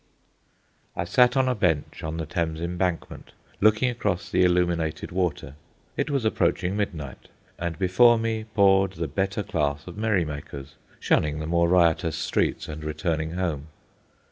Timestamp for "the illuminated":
4.31-5.11